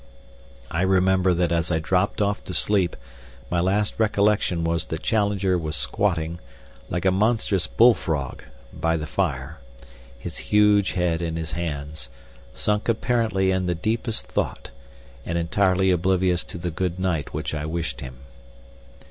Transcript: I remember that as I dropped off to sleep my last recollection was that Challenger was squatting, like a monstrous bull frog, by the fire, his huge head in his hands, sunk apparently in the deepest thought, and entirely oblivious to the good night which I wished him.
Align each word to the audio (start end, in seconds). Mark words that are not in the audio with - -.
I 0.71 0.81
remember 0.81 1.31
that 1.35 1.51
as 1.51 1.69
I 1.69 1.77
dropped 1.77 2.23
off 2.23 2.43
to 2.45 2.55
sleep 2.55 2.95
my 3.51 3.59
last 3.59 3.93
recollection 3.99 4.63
was 4.63 4.87
that 4.87 5.03
Challenger 5.03 5.59
was 5.59 5.75
squatting, 5.75 6.39
like 6.89 7.05
a 7.05 7.11
monstrous 7.11 7.67
bull 7.67 7.93
frog, 7.93 8.43
by 8.73 8.97
the 8.97 9.05
fire, 9.05 9.59
his 10.17 10.39
huge 10.49 10.93
head 10.93 11.21
in 11.21 11.35
his 11.35 11.51
hands, 11.51 12.09
sunk 12.55 12.89
apparently 12.89 13.51
in 13.51 13.67
the 13.67 13.75
deepest 13.75 14.25
thought, 14.25 14.71
and 15.23 15.37
entirely 15.37 15.91
oblivious 15.91 16.43
to 16.45 16.57
the 16.57 16.71
good 16.71 16.99
night 16.99 17.31
which 17.31 17.53
I 17.53 17.67
wished 17.67 18.01
him. 18.01 18.21